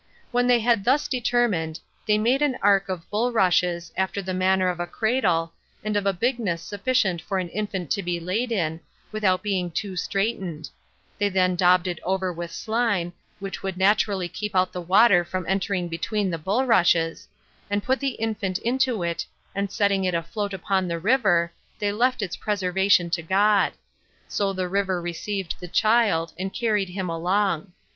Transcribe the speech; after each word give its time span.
When 0.31 0.47
they 0.47 0.61
had 0.61 0.83
thus 0.83 1.07
determined, 1.07 1.79
they 2.07 2.17
made 2.17 2.41
an 2.41 2.57
ark 2.63 2.89
of 2.89 3.07
bulrushes, 3.11 3.91
after 3.95 4.19
the 4.19 4.33
manner 4.33 4.67
of 4.67 4.79
a 4.79 4.87
cradle, 4.87 5.53
and 5.83 5.95
of 5.95 6.07
a 6.07 6.11
bigness 6.11 6.63
sufficient 6.63 7.21
for 7.21 7.37
an 7.37 7.49
infant 7.49 7.91
to 7.91 8.01
be 8.01 8.19
laid 8.19 8.51
in, 8.51 8.79
without 9.11 9.43
being 9.43 9.69
too 9.69 9.95
straitened: 9.95 10.71
they 11.19 11.29
then 11.29 11.55
daubed 11.55 11.85
it 11.85 11.99
over 12.01 12.33
with 12.33 12.49
slime, 12.51 13.13
which 13.37 13.61
would 13.61 13.77
naturally 13.77 14.27
keep 14.27 14.55
out 14.55 14.73
the 14.73 14.81
water 14.81 15.23
from 15.23 15.45
entering 15.47 15.87
between 15.87 16.31
the 16.31 16.39
bulrushes, 16.39 17.27
and 17.69 17.83
put 17.83 17.99
the 17.99 18.13
infant 18.15 18.57
into 18.57 19.03
it, 19.03 19.27
and 19.53 19.71
setting 19.71 20.03
it 20.03 20.15
afloat 20.15 20.51
upon 20.51 20.87
the 20.87 20.97
river, 20.97 21.51
they 21.77 21.91
left 21.91 22.23
its 22.23 22.35
preservation 22.35 23.11
to 23.11 23.21
God; 23.21 23.73
so 24.27 24.51
the 24.51 24.67
river 24.67 24.99
received 24.99 25.57
the 25.59 25.67
child, 25.67 26.33
and 26.39 26.51
carried 26.51 26.89
him 26.89 27.07
along. 27.07 27.71